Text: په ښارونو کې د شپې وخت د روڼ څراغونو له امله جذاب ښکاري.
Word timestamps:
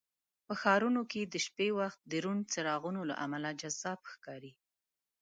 په 0.45 0.53
ښارونو 0.61 1.01
کې 1.11 1.21
د 1.23 1.35
شپې 1.45 1.69
وخت 1.79 1.99
د 2.05 2.13
روڼ 2.23 2.37
څراغونو 2.51 3.01
له 3.09 3.15
امله 3.25 3.49
جذاب 3.61 3.99
ښکاري. 4.11 4.51